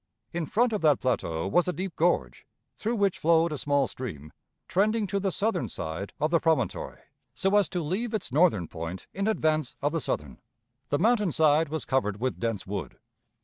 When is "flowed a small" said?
3.19-3.85